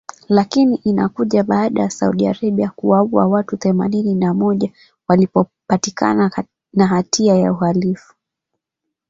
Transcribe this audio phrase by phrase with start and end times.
[0.29, 4.71] Lakini inakuja baada ya Saudi Arabia kuwaua watu themanini na moja
[5.07, 8.13] waliopatikana na hatia ya uhalifu